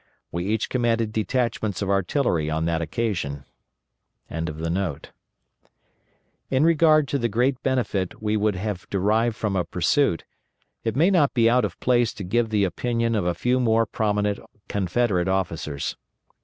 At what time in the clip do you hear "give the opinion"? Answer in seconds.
12.23-13.13